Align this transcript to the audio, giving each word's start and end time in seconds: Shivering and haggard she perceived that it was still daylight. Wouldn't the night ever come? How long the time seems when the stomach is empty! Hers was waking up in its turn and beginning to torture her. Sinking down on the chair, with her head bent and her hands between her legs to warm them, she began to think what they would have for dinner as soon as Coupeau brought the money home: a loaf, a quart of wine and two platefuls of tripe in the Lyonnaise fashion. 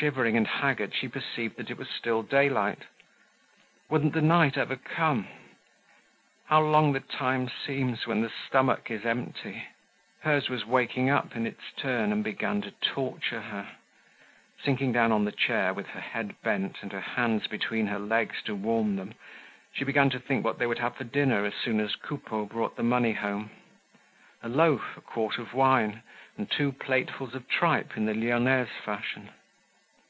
Shivering 0.00 0.36
and 0.36 0.46
haggard 0.46 0.94
she 0.94 1.08
perceived 1.08 1.56
that 1.56 1.72
it 1.72 1.76
was 1.76 1.88
still 1.90 2.22
daylight. 2.22 2.84
Wouldn't 3.90 4.12
the 4.12 4.20
night 4.22 4.56
ever 4.56 4.76
come? 4.76 5.26
How 6.46 6.62
long 6.62 6.92
the 6.92 7.00
time 7.00 7.48
seems 7.48 8.06
when 8.06 8.20
the 8.22 8.30
stomach 8.46 8.92
is 8.92 9.04
empty! 9.04 9.64
Hers 10.22 10.48
was 10.48 10.64
waking 10.64 11.10
up 11.10 11.34
in 11.34 11.48
its 11.48 11.72
turn 11.76 12.12
and 12.12 12.22
beginning 12.22 12.62
to 12.62 12.70
torture 12.80 13.40
her. 13.40 13.70
Sinking 14.62 14.92
down 14.92 15.10
on 15.10 15.24
the 15.24 15.32
chair, 15.32 15.74
with 15.74 15.88
her 15.88 16.00
head 16.00 16.40
bent 16.42 16.80
and 16.82 16.92
her 16.92 17.00
hands 17.00 17.48
between 17.48 17.88
her 17.88 17.98
legs 17.98 18.40
to 18.44 18.54
warm 18.54 18.94
them, 18.94 19.14
she 19.72 19.82
began 19.82 20.10
to 20.10 20.20
think 20.20 20.44
what 20.44 20.60
they 20.60 20.66
would 20.68 20.78
have 20.78 20.94
for 20.94 21.04
dinner 21.04 21.44
as 21.44 21.54
soon 21.54 21.80
as 21.80 21.96
Coupeau 21.96 22.44
brought 22.46 22.76
the 22.76 22.84
money 22.84 23.14
home: 23.14 23.50
a 24.44 24.48
loaf, 24.48 24.96
a 24.96 25.00
quart 25.00 25.38
of 25.38 25.54
wine 25.54 26.04
and 26.36 26.48
two 26.48 26.70
platefuls 26.70 27.34
of 27.34 27.48
tripe 27.48 27.96
in 27.96 28.06
the 28.06 28.14
Lyonnaise 28.14 28.68
fashion. 28.84 29.30